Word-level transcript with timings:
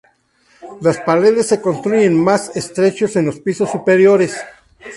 Las 0.81 0.97
paredes 0.97 1.45
se 1.45 1.61
construyen 1.61 2.19
más 2.19 2.55
estrechos 2.57 3.15
en 3.17 3.27
los 3.27 3.39
pisos 3.39 3.69
superiores. 3.69 4.35